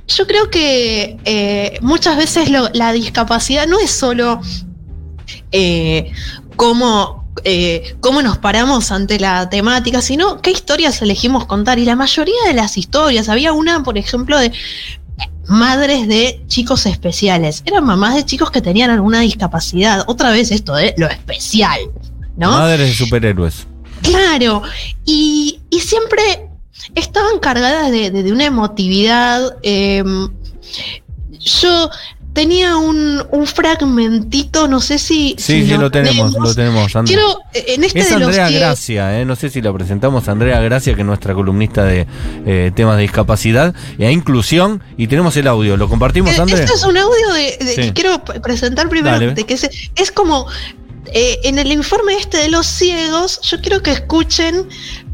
yo 0.09 0.27
creo 0.27 0.51
que 0.51 1.17
eh, 1.25 1.79
muchas 1.83 2.17
veces 2.17 2.51
lo- 2.51 2.71
la 2.73 2.93
discapacidad 2.93 3.67
no 3.67 3.79
es 3.79 3.91
solo 3.91 4.41
eh, 5.53 6.11
cómo, 6.57 7.25
eh, 7.45 7.97
cómo 8.01 8.23
nos 8.23 8.39
paramos 8.39 8.91
ante 8.91 9.19
la 9.21 9.49
temática, 9.49 10.01
sino 10.03 10.41
qué 10.41 10.51
historias 10.51 11.01
elegimos 11.03 11.47
contar. 11.47 11.79
Y 11.79 11.85
la 11.85 11.97
mayoría 11.97 12.43
de 12.47 12.55
las 12.55 12.77
historias, 12.77 13.29
había 13.29 13.53
una, 13.53 13.83
por 13.83 13.99
ejemplo, 13.99 14.39
de 14.39 14.53
madres 15.47 16.09
de 16.09 16.43
chicos 16.47 16.87
especiales. 16.87 17.63
Eran 17.65 17.85
mamás 17.85 18.15
de 18.15 18.25
chicos 18.25 18.51
que 18.51 18.61
tenían 18.61 18.91
alguna 18.91 19.21
discapacidad. 19.21 20.05
Otra 20.07 20.31
vez 20.31 20.51
esto 20.51 20.75
de 20.75 20.95
lo 20.97 21.07
especial, 21.07 21.81
¿no? 22.37 22.51
Madres 22.51 22.89
de 22.89 22.95
superhéroes. 22.95 23.67
Claro, 24.03 24.63
y, 25.05 25.61
y 25.71 25.81
siempre 25.81 26.48
estaban 26.95 27.39
cargadas 27.41 27.91
de, 27.91 28.11
de- 28.11 28.23
de 28.23 28.33
una 28.33 28.45
emotividad. 28.47 29.57
eh, 29.63 30.03
yo 31.41 31.91
tenía 32.33 32.77
un, 32.77 33.23
un 33.31 33.47
fragmentito, 33.47 34.69
no 34.69 34.81
sé 34.81 34.99
si. 34.99 35.35
Sí, 35.39 35.63
si 35.63 35.69
sí, 35.71 35.77
lo 35.77 35.91
tenemos, 35.91 36.33
lo 36.35 36.55
tenemos. 36.55 36.95
Andrea. 36.95 37.17
Quiero, 37.19 37.39
eh, 37.55 37.75
en 37.75 37.85
este 37.85 38.01
Es 38.01 38.11
de 38.11 38.19
los 38.19 38.29
Andrea 38.29 38.51
Gracia, 38.51 39.21
eh, 39.21 39.25
no 39.25 39.35
sé 39.37 39.51
si 39.51 39.61
la 39.61 39.73
presentamos, 39.73 40.29
Andrea 40.29 40.61
Gracia, 40.61 40.95
que 40.95 41.01
es 41.03 41.07
nuestra 41.07 41.35
columnista 41.35 41.85
de 41.85 42.07
eh, 42.47 42.71
temas 42.75 42.97
de 42.97 43.03
discapacidad 43.03 43.75
e 43.99 44.11
inclusión, 44.13 44.83
y 44.97 45.07
tenemos 45.09 45.37
el 45.37 45.47
audio. 45.49 45.77
¿Lo 45.77 45.89
compartimos, 45.89 46.37
Eh, 46.37 46.41
Andrea? 46.41 46.61
Este 46.65 46.75
es 46.75 46.85
un 46.85 46.97
audio 46.97 47.33
de, 47.33 47.57
de- 47.65 47.75
Sí. 47.75 47.81
que 47.83 47.93
quiero 47.93 48.23
presentar 48.25 48.89
primero, 48.89 49.15
Dale. 49.19 49.35
de 49.35 49.45
que 49.45 49.57
se- 49.57 49.71
es 49.97 50.11
como 50.13 50.47
eh, 51.13 51.39
en 51.45 51.59
el 51.59 51.73
informe 51.73 52.15
este 52.17 52.37
de 52.37 52.49
los 52.51 52.67
ciegos, 52.67 53.41
yo 53.43 53.61
quiero 53.63 53.83
que 53.83 53.93
escuchen 53.93 54.69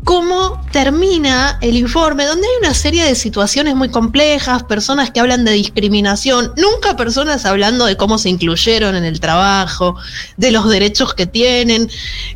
cómo 0.05 0.61
termina 0.71 1.59
el 1.63 1.77
informe, 1.77 2.27
donde 2.27 2.47
hay 2.47 2.53
una 2.67 2.75
serie 2.75 3.05
de 3.05 3.15
situaciones 3.15 3.75
muy 3.75 3.89
complejas, 3.89 4.63
personas 4.65 5.11
que 5.11 5.21
hablan 5.21 5.45
de 5.45 5.53
discriminación, 5.53 6.53
nunca 6.57 6.97
personas 6.97 7.45
hablando 7.47 7.87
de 7.87 7.97
cómo 7.97 8.19
se 8.19 8.29
incluyeron 8.29 8.95
en 8.97 9.05
el 9.05 9.19
trabajo, 9.21 9.97
de 10.37 10.51
los 10.51 10.69
derechos 10.69 11.15
que 11.15 11.27
tienen. 11.27 11.89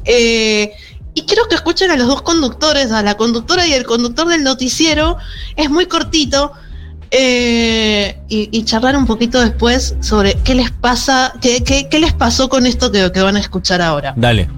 eh, 0.04 0.72
y 1.14 1.22
quiero 1.22 1.48
que 1.48 1.56
escuchen 1.56 1.90
a 1.90 1.96
los 1.96 2.06
dos 2.06 2.22
conductores, 2.22 2.92
a 2.92 3.02
la 3.02 3.16
conductora 3.16 3.66
y 3.66 3.72
el 3.72 3.84
conductor 3.84 4.28
del 4.28 4.44
noticiero. 4.44 5.16
Es 5.56 5.68
muy 5.68 5.86
cortito. 5.86 6.52
eh, 7.10 8.18
y, 8.28 8.48
y 8.52 8.64
charlar 8.64 8.94
un 8.96 9.06
poquito 9.06 9.40
después 9.40 9.96
sobre 10.00 10.34
qué 10.44 10.54
les 10.54 10.70
pasa, 10.70 11.32
qué, 11.40 11.64
qué- 11.64 11.88
qué 11.90 11.98
les 11.98 12.12
pasó 12.12 12.48
con 12.50 12.66
esto 12.66 12.92
que, 12.92 13.10
que 13.12 13.20
van 13.22 13.36
a 13.36 13.40
escuchar 13.40 13.80
ahora. 13.82 14.12
Dale. 14.16 14.48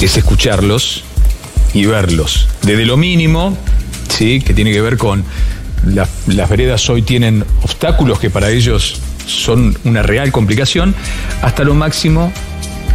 es 0.00 0.16
escucharlos 0.16 1.02
y 1.74 1.86
verlos. 1.86 2.48
Desde 2.62 2.84
lo 2.86 2.96
mínimo, 2.96 3.56
¿sí? 4.08 4.40
que 4.40 4.54
tiene 4.54 4.72
que 4.72 4.80
ver 4.80 4.96
con 4.96 5.24
la- 5.84 6.08
las 6.26 6.48
veredas 6.48 6.88
hoy 6.90 7.02
tienen 7.02 7.44
obstáculos 7.62 8.18
que 8.18 8.30
para 8.30 8.50
ellos 8.50 9.00
son 9.26 9.76
una 9.84 10.02
real 10.02 10.32
complicación, 10.32 10.94
hasta 11.42 11.64
lo 11.64 11.74
máximo 11.74 12.32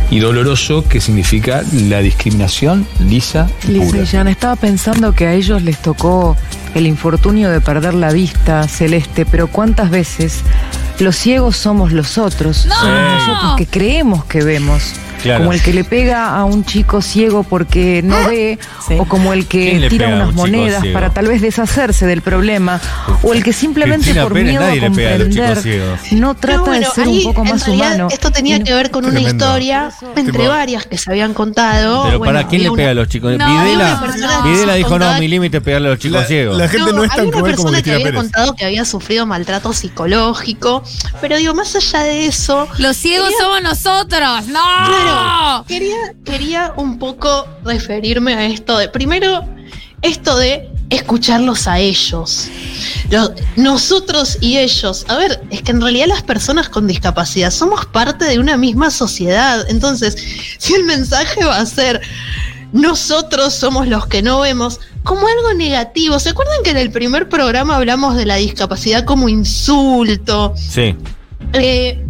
y 0.10 0.20
doloroso 0.20 0.84
que 0.88 1.00
significa 1.00 1.63
la 1.88 2.00
discriminación 2.00 2.86
lisa 3.00 3.48
y 3.66 3.72
Lisa 3.72 3.86
pura. 3.86 4.01
y 4.04 4.06
Jan, 4.08 4.28
estaba 4.28 4.56
pensando 4.58 5.13
que 5.13 5.25
a 5.28 5.34
ellos 5.34 5.62
les 5.62 5.78
tocó 5.82 6.36
el 6.75 6.88
infortunio 6.88 7.50
de 7.50 7.62
perder 7.62 7.94
la 7.94 8.12
vista 8.12 8.68
celeste, 8.68 9.25
pero 9.25 9.48
¿cuántas 9.48 9.90
veces 9.90 10.40
los 11.00 11.16
ciegos 11.16 11.56
somos 11.58 11.92
los 11.94 12.18
otros? 12.18 12.66
¡No! 12.66 12.75
Somos 12.75 13.01
nosotros 13.28 13.58
que 13.58 13.68
creemos 13.68 14.25
que 14.25 14.44
vemos. 14.44 14.94
Claro. 15.22 15.40
Como 15.42 15.54
el 15.54 15.62
que 15.62 15.74
le 15.74 15.84
pega 15.84 16.36
a 16.36 16.46
un 16.46 16.66
chico 16.66 17.01
ciego 17.01 17.44
porque 17.44 18.01
no 18.04 18.16
ve, 18.28 18.58
Sí. 18.88 18.96
o 18.98 19.06
como 19.06 19.34
el 19.34 19.46
que 19.48 19.70
¿Quién 19.72 19.82
le 19.82 19.90
tira 19.90 20.08
a 20.08 20.10
un 20.10 20.16
unas 20.22 20.34
monedas 20.34 20.84
para 20.94 21.12
tal 21.12 21.28
vez 21.28 21.42
deshacerse 21.42 22.06
del 22.08 22.22
problema, 22.22 22.80
o 23.22 23.34
el 23.34 23.44
que 23.44 23.54
simplemente 23.54 24.06
Cristina 24.06 24.24
por 24.24 24.34
Pérez, 24.34 24.50
miedo 24.51 24.63
a 24.63 24.68
a 24.68 24.80
comprender 24.80 25.58
ciegos. 25.62 26.00
no 26.12 26.36
trata 26.36 26.58
No, 26.58 26.66
bueno, 26.66 26.88
de 26.90 26.94
ser 26.96 27.08
ahí, 27.08 27.18
un 27.20 27.24
poco 27.34 27.46
más 27.46 27.66
realidad, 27.66 27.88
humano. 27.88 28.08
Esto 28.12 28.32
tenía 28.32 28.58
no- 28.60 28.66
que 28.66 28.74
ver 28.74 28.90
con 28.92 29.06
una 29.06 29.13
Tremendo. 29.13 29.46
historia 29.46 29.92
entre 30.16 30.34
Tipo- 30.40 30.48
varias 30.50 30.86
que 30.86 30.98
se 30.98 31.12
habían 31.12 31.34
contado. 31.34 32.04
Pero 32.06 32.18
Bueno, 32.20 32.34
¿para 32.34 32.48
quién 32.48 32.63
le 32.63 32.70
una- 32.70 32.78
pega 32.78 32.92
a 32.92 32.94
los 32.96 33.08
chicos? 33.08 33.38
No, 33.38 33.48
Videla, 33.48 34.01
Videla 34.44 34.74
dijo, 34.75 34.98
no, 35.00 35.20
mi 35.20 35.28
límite 35.28 35.58
es 35.58 35.63
pegarle 35.63 35.88
a 35.88 35.92
los 35.92 36.00
chicos 36.00 36.22
La- 36.22 36.28
ciegos. 36.28 36.58
la 36.58 36.68
gente 36.68 36.92
no 36.94 37.04
es 37.04 37.10
tan 37.12 37.20
había 37.20 37.30
una 37.32 37.40
cruel 37.40 37.56
como 37.56 37.68
persona 37.70 37.78
que 37.78 37.84
Cristina 37.84 37.96
había 37.96 38.06
Pérez. 38.06 38.22
contado 38.22 38.56
que 38.56 38.66
había 38.66 38.86
sufrido 38.86 39.25
maltrato 39.25 39.74
psicológico, 39.74 40.84
pero 41.22 41.38
digo, 41.38 41.54
más 41.54 41.75
allá 41.75 42.04
de 42.04 42.25
eso, 42.25 42.68
Los 42.78 42.98
ciegos 42.98 43.30
Quería- 43.30 43.44
somos 43.44 43.62
nosotros. 43.63 44.48
¡No! 44.48 44.60
Quería, 45.68 45.96
quería 46.25 46.74
un 46.77 46.98
poco 47.00 47.48
referirme 47.63 48.34
a 48.34 48.46
esto 48.46 48.77
de, 48.77 48.89
primero, 48.89 49.46
esto 50.01 50.38
de 50.38 50.70
escucharlos 50.89 51.68
a 51.68 51.80
ellos. 51.80 52.48
Lo- 53.10 53.34
nosotros 53.56 54.38
y 54.41 54.58
ellos. 54.58 55.06
A 55.08 55.18
ver, 55.18 55.41
es 55.50 55.62
que 55.62 55.72
en 55.72 55.82
realidad 55.82 56.08
las 56.08 56.24
personas 56.24 56.68
con 56.70 56.88
discapacidad 56.88 57.51
somos 57.51 57.86
parte 57.86 58.25
de 58.25 58.39
una 58.39 58.58
misma 58.58 58.89
sociedad. 58.91 59.65
Entonces, 59.70 60.15
si 60.58 60.74
el 60.74 60.84
mensaje 60.86 61.44
va 61.44 61.58
a 61.58 61.65
ser 61.65 62.01
nosotros 62.74 63.53
somos 63.53 63.88
los 63.89 64.08
que 64.08 64.22
no 64.22 64.39
vemos, 64.39 64.80
como 65.03 65.27
algo 65.27 65.53
negativo. 65.56 66.20
¿Se 66.20 66.30
acuerdan 66.30 66.63
que 66.63 66.70
en 66.72 66.77
el 66.77 66.89
primer 66.91 67.27
programa 67.27 67.75
hablamos 67.75 68.15
de 68.15 68.25
la 68.25 68.36
discapacidad 68.36 69.03
como 69.03 69.27
insulto? 69.27 70.53
Sí. 70.56 70.96
eh, 71.53 72.06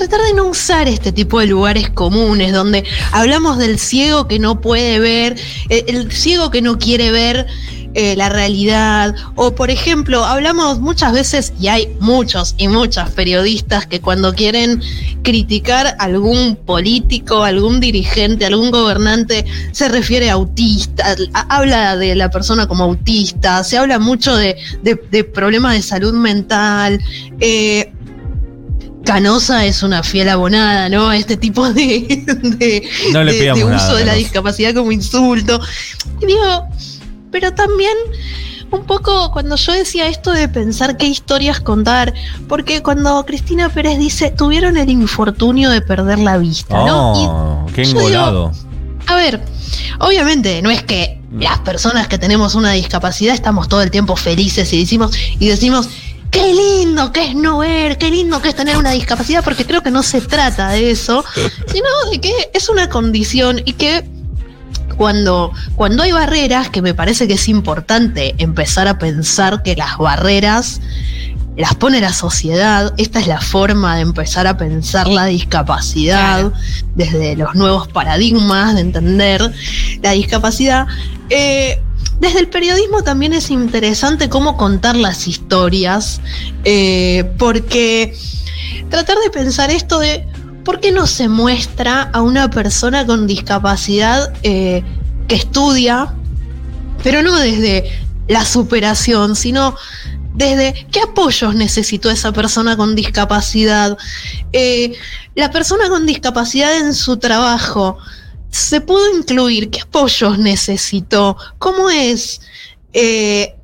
tratar 0.00 0.26
de 0.26 0.34
no 0.34 0.46
usar 0.46 0.88
este 0.88 1.12
tipo 1.12 1.40
de 1.40 1.46
lugares 1.46 1.90
comunes 1.90 2.52
donde 2.52 2.84
hablamos 3.12 3.58
del 3.58 3.78
ciego 3.78 4.26
que 4.26 4.38
no 4.38 4.60
puede 4.60 4.98
ver, 4.98 5.36
eh, 5.68 5.84
el 5.88 6.10
ciego 6.10 6.50
que 6.50 6.62
no 6.62 6.78
quiere 6.78 7.10
ver, 7.10 7.46
eh, 7.92 8.14
la 8.16 8.28
realidad. 8.28 9.14
O, 9.34 9.54
por 9.54 9.68
ejemplo, 9.68 10.24
hablamos 10.24 10.78
muchas 10.80 11.12
veces, 11.12 11.52
y 11.60 11.66
hay 11.68 11.88
muchos 12.00 12.54
y 12.56 12.68
muchas 12.68 13.10
periodistas 13.10 13.84
que 13.86 14.00
cuando 14.00 14.32
quieren 14.32 14.80
criticar 15.22 15.96
algún 15.98 16.54
político, 16.56 17.42
algún 17.42 17.80
dirigente, 17.80 18.46
algún 18.46 18.70
gobernante, 18.70 19.44
se 19.72 19.88
refiere 19.88 20.30
a 20.30 20.34
autista, 20.34 21.16
a- 21.34 21.56
habla 21.56 21.96
de 21.96 22.14
la 22.14 22.30
persona 22.30 22.66
como 22.68 22.84
autista, 22.84 23.62
se 23.64 23.76
habla 23.76 23.98
mucho 23.98 24.34
de, 24.36 24.56
de- 24.82 25.00
de 25.10 25.24
problemas 25.24 25.74
de 25.74 25.82
salud 25.82 26.14
mental. 26.14 27.00
eh, 27.40 27.92
Canosa 29.04 29.64
es 29.66 29.82
una 29.82 30.02
fiel 30.02 30.28
abonada, 30.28 30.88
¿no? 30.88 31.08
A 31.08 31.16
este 31.16 31.36
tipo 31.36 31.72
de, 31.72 32.24
de, 32.42 32.88
No 33.12 33.24
le 33.24 33.32
de- 33.32 33.44
de 33.46 33.52
uso 33.52 33.68
nada, 33.68 33.94
de 33.96 34.04
la 34.04 34.14
discapacidad 34.14 34.74
como 34.74 34.92
insulto. 34.92 35.60
Y 36.20 36.26
digo, 36.26 36.66
pero 37.30 37.52
también 37.54 37.92
un 38.70 38.84
poco 38.84 39.32
cuando 39.32 39.56
yo 39.56 39.72
decía 39.72 40.06
esto 40.06 40.30
de 40.32 40.48
pensar 40.48 40.96
qué 40.96 41.06
historias 41.06 41.60
contar, 41.60 42.14
porque 42.48 42.82
cuando 42.82 43.24
Cristina 43.26 43.68
Pérez 43.68 43.98
dice, 43.98 44.30
tuvieron 44.30 44.76
el 44.76 44.90
infortunio 44.90 45.70
de 45.70 45.80
perder 45.80 46.18
la 46.20 46.38
vista, 46.38 46.76
¿no? 46.84 47.14
Y 47.16 47.26
Oh, 47.26 47.66
qué 47.74 47.82
yo 47.84 47.88
digo, 47.90 48.00
engolado. 48.02 48.52
a 49.06 49.14
ver, 49.16 49.42
obviamente 49.98 50.62
no 50.62 50.70
es 50.70 50.82
que 50.84 51.18
las 51.32 51.58
personas 51.60 52.06
que 52.06 52.18
tenemos 52.18 52.54
una 52.54 52.72
discapacidad 52.72 53.34
estamos 53.34 53.68
todo 53.68 53.82
el 53.82 53.90
tiempo 53.90 54.14
felices 54.14 54.72
y 54.72 54.78
decimos, 54.80 55.12
y 55.40 55.48
decimos, 55.48 55.88
qué 56.30 56.54
lindo 56.54 57.12
que 57.12 57.24
es 57.26 57.34
no 57.34 57.58
ver, 57.58 57.98
qué 57.98 58.10
lindo 58.10 58.40
que 58.40 58.48
es 58.48 58.54
tener 58.54 58.76
una 58.76 58.90
discapacidad, 58.90 59.42
porque 59.42 59.66
creo 59.66 59.82
que 59.82 59.90
no 59.90 60.02
se 60.02 60.20
trata 60.20 60.70
de 60.70 60.90
eso, 60.90 61.24
sino 61.66 61.86
de 62.10 62.20
que 62.20 62.50
es 62.54 62.68
una 62.68 62.88
condición 62.88 63.60
y 63.64 63.74
que 63.74 64.08
cuando, 64.96 65.52
cuando 65.76 66.02
hay 66.02 66.12
barreras, 66.12 66.68
que 66.68 66.82
me 66.82 66.94
parece 66.94 67.26
que 67.26 67.34
es 67.34 67.48
importante 67.48 68.34
empezar 68.38 68.86
a 68.86 68.98
pensar 68.98 69.62
que 69.62 69.74
las 69.74 69.96
barreras 69.96 70.80
las 71.56 71.74
pone 71.74 72.00
la 72.00 72.12
sociedad, 72.12 72.94
esta 72.96 73.20
es 73.20 73.26
la 73.26 73.40
forma 73.40 73.96
de 73.96 74.02
empezar 74.02 74.46
a 74.46 74.56
pensar 74.56 75.08
la 75.08 75.26
discapacidad 75.26 76.52
desde 76.94 77.36
los 77.36 77.54
nuevos 77.54 77.88
paradigmas 77.88 78.74
de 78.74 78.80
entender 78.80 79.52
la 80.02 80.12
discapacidad. 80.12 80.86
Eh, 81.28 81.80
desde 82.20 82.40
el 82.40 82.48
periodismo 82.48 83.02
también 83.02 83.32
es 83.32 83.50
interesante 83.50 84.28
cómo 84.28 84.56
contar 84.56 84.94
las 84.94 85.26
historias, 85.26 86.20
eh, 86.64 87.32
porque 87.38 88.14
tratar 88.90 89.16
de 89.18 89.30
pensar 89.30 89.70
esto 89.70 89.98
de 89.98 90.26
por 90.64 90.80
qué 90.80 90.92
no 90.92 91.06
se 91.06 91.28
muestra 91.28 92.02
a 92.12 92.20
una 92.20 92.50
persona 92.50 93.06
con 93.06 93.26
discapacidad 93.26 94.32
eh, 94.42 94.84
que 95.28 95.34
estudia, 95.34 96.14
pero 97.02 97.22
no 97.22 97.34
desde 97.36 97.90
la 98.28 98.44
superación, 98.44 99.34
sino 99.34 99.74
desde 100.34 100.86
qué 100.92 101.00
apoyos 101.00 101.54
necesitó 101.54 102.10
esa 102.10 102.32
persona 102.32 102.76
con 102.76 102.94
discapacidad. 102.94 103.96
Eh, 104.52 104.92
la 105.34 105.50
persona 105.50 105.88
con 105.88 106.04
discapacidad 106.04 106.76
en 106.76 106.94
su 106.94 107.16
trabajo 107.16 107.98
se 108.50 108.80
pudo 108.80 109.16
incluir, 109.16 109.70
qué 109.70 109.80
apoyos 109.80 110.38
necesitó, 110.38 111.36
cómo 111.58 111.90
es 111.90 112.40
eh, 112.92 113.54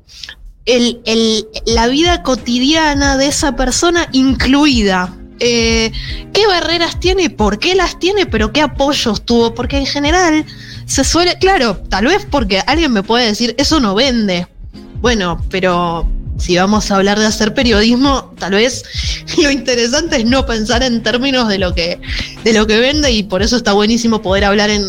la 1.65 1.87
vida 1.87 2.23
cotidiana 2.23 3.17
de 3.17 3.27
esa 3.27 3.55
persona 3.55 4.07
incluida. 4.11 5.13
Eh, 5.39 5.91
¿Qué 6.33 6.47
barreras 6.47 6.99
tiene? 6.99 7.29
¿Por 7.29 7.59
qué 7.59 7.75
las 7.75 7.99
tiene? 7.99 8.25
Pero 8.25 8.51
¿qué 8.51 8.61
apoyos 8.61 9.23
tuvo? 9.23 9.53
Porque 9.53 9.77
en 9.77 9.85
general 9.85 10.45
se 10.85 11.03
suele, 11.03 11.37
claro, 11.37 11.77
tal 11.89 12.05
vez 12.05 12.25
porque 12.29 12.59
alguien 12.65 12.91
me 12.91 13.03
puede 13.03 13.27
decir, 13.27 13.53
eso 13.57 13.79
no 13.79 13.93
vende. 13.93 14.47
Bueno, 14.99 15.43
pero 15.49 16.09
si 16.37 16.55
vamos 16.57 16.91
a 16.91 16.95
hablar 16.95 17.19
de 17.19 17.25
hacer 17.25 17.53
periodismo, 17.53 18.33
tal 18.37 18.53
vez 18.53 18.83
lo 19.41 19.51
interesante 19.51 20.17
es 20.17 20.25
no 20.25 20.45
pensar 20.45 20.83
en 20.83 21.03
términos 21.03 21.47
de 21.47 21.59
lo 21.59 21.73
que, 21.73 21.99
de 22.43 22.53
lo 22.53 22.65
que 22.67 22.77
vende 22.79 23.11
y 23.11 23.23
por 23.23 23.41
eso 23.41 23.57
está 23.57 23.73
buenísimo 23.73 24.21
poder 24.21 24.45
hablar 24.45 24.69
en, 24.69 24.83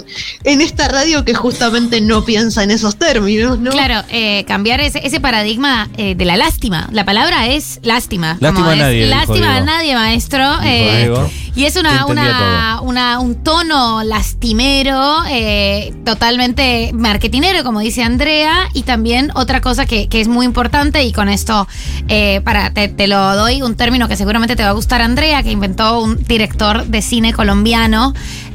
en 0.45 0.61
esta 0.61 0.89
radio 0.89 1.25
que 1.25 1.35
justamente 1.35 2.01
no 2.01 2.25
piensa 2.25 2.63
en 2.63 2.71
esos 2.71 2.97
términos, 2.97 3.59
¿no? 3.59 3.71
Claro, 3.71 4.07
eh, 4.11 4.45
cambiar 4.47 4.81
ese, 4.81 5.01
ese 5.05 5.21
paradigma 5.21 5.89
eh, 5.97 6.15
de 6.15 6.25
la 6.25 6.37
lástima. 6.37 6.89
La 6.93 7.05
palabra 7.05 7.49
es 7.49 7.81
lástima. 7.83 8.37
Lástima 8.41 8.53
como 8.55 8.71
a 8.71 8.75
es 8.75 8.79
nadie, 8.81 9.05
dijo 9.07 9.17
Lástima 9.17 9.57
a 9.57 9.61
nadie, 9.61 9.95
maestro. 9.95 10.51
Dijo 10.61 10.63
eh, 10.65 11.11
y 11.57 11.65
es 11.65 11.75
una, 11.77 12.07
una, 12.07 12.81
una- 12.83 13.19
un 13.19 13.43
tono 13.43 14.05
lastimero, 14.05 15.23
eh, 15.29 15.93
totalmente 16.05 16.93
marketinero, 16.93 17.65
como 17.65 17.81
dice 17.81 18.03
Andrea. 18.03 18.69
Y 18.75 18.83
también 18.83 19.31
otra 19.35 19.61
cosa 19.61 19.85
que, 19.87 20.09
que 20.09 20.21
es 20.21 20.29
muy 20.29 20.47
importante, 20.47 21.03
y 21.03 21.13
con 21.13 21.29
esto 21.29 21.67
eh, 22.09 22.41
para 22.45 22.71
te, 22.73 22.89
te 22.89 23.09
lo 23.09 23.35
doy, 23.35 23.63
un 23.63 23.75
término 23.75 24.07
que 24.09 24.17
seguramente 24.17 24.55
te 24.55 24.63
va 24.63 24.69
a 24.69 24.73
gustar, 24.73 25.03
Andrea, 25.03 25.43
que 25.43 25.51
inventó 25.51 26.01
un 26.01 26.17
director 26.23 26.85
de 26.87 27.03
cine 27.03 27.33
colombiano, 27.33 27.48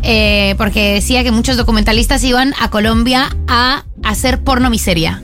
eh, 0.02 0.56
porque 0.58 0.94
decía 0.94 1.24
que 1.24 1.32
muchos 1.32 1.58
documentalistas 1.58 2.24
iban 2.24 2.54
a 2.60 2.70
Colombia 2.70 3.36
a 3.48 3.84
hacer 4.04 4.44
porno 4.44 4.70
miseria. 4.70 5.24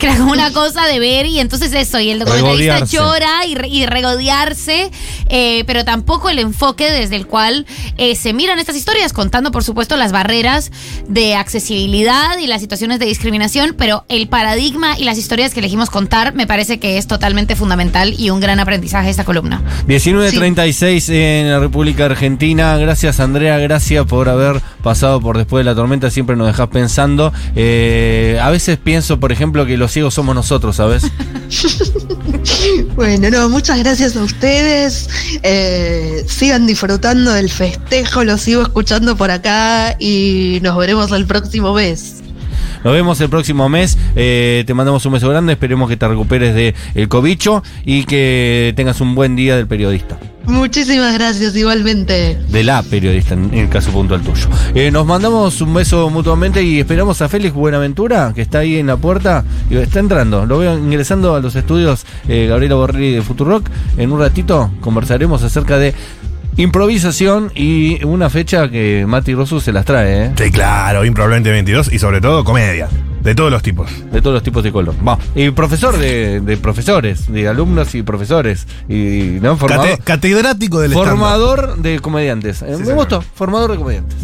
Que 0.00 0.06
era 0.06 0.16
como 0.16 0.32
una 0.32 0.50
cosa 0.52 0.86
de 0.86 0.98
ver 0.98 1.26
y 1.26 1.38
entonces 1.40 1.72
eso, 1.74 2.00
y 2.00 2.10
el 2.10 2.18
documentalista 2.20 2.86
llora 2.86 3.44
y, 3.46 3.54
re- 3.54 3.68
y 3.68 3.84
regodearse, 3.86 4.90
eh, 5.28 5.62
pero 5.66 5.84
tampoco 5.84 6.30
el 6.30 6.38
enfoque 6.38 6.90
desde 6.90 7.16
el 7.16 7.26
cual 7.26 7.66
eh, 7.98 8.16
se 8.16 8.32
miran 8.32 8.58
estas 8.58 8.76
historias, 8.76 9.12
contando 9.12 9.52
por 9.52 9.62
supuesto 9.62 9.96
las 9.96 10.10
barreras 10.10 10.72
de 11.06 11.34
accesibilidad 11.34 12.38
y 12.38 12.46
las 12.46 12.62
situaciones 12.62 12.98
de 12.98 13.04
discriminación, 13.06 13.74
pero 13.76 14.04
el 14.08 14.26
paradigma 14.28 14.98
y 14.98 15.04
las 15.04 15.18
historias 15.18 15.52
que 15.52 15.60
elegimos 15.60 15.90
contar 15.90 16.34
me 16.34 16.46
parece 16.46 16.78
que 16.80 16.96
es 16.96 17.06
totalmente 17.06 17.54
fundamental 17.54 18.14
y 18.18 18.30
un 18.30 18.40
gran 18.40 18.58
aprendizaje 18.58 19.10
esta 19.10 19.24
columna. 19.24 19.62
19.36 19.86 21.12
en 21.12 21.50
la 21.50 21.58
República 21.58 22.06
Argentina. 22.06 22.76
Gracias, 22.78 23.20
Andrea. 23.20 23.58
Gracias 23.58 24.06
por 24.06 24.28
haber 24.28 24.60
pasado 24.82 25.20
por 25.20 25.36
después 25.36 25.60
de 25.64 25.70
la 25.70 25.74
tormenta. 25.76 26.10
Siempre 26.10 26.36
nos 26.36 26.46
dejas 26.46 26.68
pensando. 26.68 27.32
Eh, 27.54 28.38
a 28.42 28.50
veces 28.50 28.78
pienso, 28.78 29.20
por 29.20 29.30
ejemplo, 29.32 29.66
que 29.66 29.76
los 29.76 29.89
ciegos 29.92 30.14
somos 30.14 30.34
nosotros, 30.34 30.76
¿sabes? 30.76 31.04
Bueno, 32.94 33.30
no, 33.30 33.48
muchas 33.48 33.78
gracias 33.78 34.16
a 34.16 34.22
ustedes. 34.22 35.08
Eh, 35.42 36.24
sigan 36.28 36.66
disfrutando 36.66 37.32
del 37.32 37.48
festejo, 37.48 38.24
lo 38.24 38.36
sigo 38.36 38.62
escuchando 38.62 39.16
por 39.16 39.30
acá 39.30 39.96
y 39.98 40.58
nos 40.62 40.76
veremos 40.76 41.10
el 41.12 41.26
próximo 41.26 41.72
mes. 41.72 42.22
Nos 42.84 42.92
vemos 42.94 43.20
el 43.20 43.28
próximo 43.28 43.68
mes. 43.68 43.98
Eh, 44.16 44.64
te 44.66 44.74
mandamos 44.74 45.04
un 45.06 45.12
beso 45.12 45.28
grande. 45.28 45.52
Esperemos 45.52 45.88
que 45.88 45.96
te 45.96 46.08
recuperes 46.08 46.54
de 46.54 46.74
el 46.94 47.08
cobicho 47.08 47.62
y 47.84 48.04
que 48.04 48.72
tengas 48.76 49.00
un 49.00 49.14
buen 49.14 49.36
día 49.36 49.56
del 49.56 49.66
periodista. 49.66 50.18
Muchísimas 50.50 51.14
gracias, 51.14 51.54
igualmente. 51.54 52.38
De 52.48 52.64
la 52.64 52.82
periodista, 52.82 53.34
en 53.34 53.54
el 53.54 53.68
caso 53.68 53.92
puntual 53.92 54.20
tuyo. 54.20 54.48
Eh, 54.74 54.90
nos 54.90 55.06
mandamos 55.06 55.60
un 55.60 55.72
beso 55.72 56.10
mutuamente 56.10 56.62
y 56.62 56.80
esperamos 56.80 57.22
a 57.22 57.28
Félix 57.28 57.54
Buenaventura, 57.54 58.32
que 58.34 58.42
está 58.42 58.58
ahí 58.58 58.76
en 58.76 58.88
la 58.88 58.96
puerta 58.96 59.44
y 59.70 59.76
está 59.76 60.00
entrando. 60.00 60.46
Lo 60.46 60.58
veo 60.58 60.76
ingresando 60.76 61.34
a 61.34 61.40
los 61.40 61.54
estudios 61.54 62.04
eh, 62.28 62.46
Gabriela 62.48 62.74
Borrelli 62.74 63.12
de 63.12 63.22
Futurock. 63.22 63.68
En 63.96 64.10
un 64.10 64.18
ratito 64.18 64.72
conversaremos 64.80 65.42
acerca 65.42 65.78
de 65.78 65.94
improvisación 66.56 67.52
y 67.54 68.02
una 68.04 68.28
fecha 68.28 68.68
que 68.68 69.04
Mati 69.06 69.34
Rosu 69.34 69.60
se 69.60 69.72
las 69.72 69.84
trae, 69.84 70.26
¿eh? 70.26 70.32
Sí, 70.36 70.50
claro, 70.50 71.04
improbablemente 71.04 71.50
22 71.50 71.92
y 71.92 71.98
sobre 71.98 72.20
todo 72.20 72.44
comedia. 72.44 72.88
De 73.22 73.34
todos 73.34 73.50
los 73.50 73.62
tipos. 73.62 73.90
De 74.10 74.22
todos 74.22 74.34
los 74.34 74.42
tipos 74.42 74.62
de 74.64 74.72
color. 74.72 74.94
Va. 75.06 75.18
Y 75.34 75.50
profesor 75.50 75.96
de, 75.98 76.40
de 76.40 76.56
profesores, 76.56 77.30
de 77.30 77.48
alumnos 77.48 77.94
y 77.94 78.02
profesores. 78.02 78.66
Y, 78.88 79.38
¿no? 79.42 79.56
Formador, 79.56 79.86
Cate- 79.90 80.02
catedrático 80.04 80.80
del 80.80 80.92
stand-up. 80.92 81.10
formador 81.10 81.76
de 81.76 82.00
comediantes. 82.00 82.62
Eh, 82.62 82.66
Me 82.70 82.76
señor. 82.78 82.94
gustó, 82.94 83.20
formador 83.22 83.72
de 83.72 83.76
comediantes. 83.78 84.16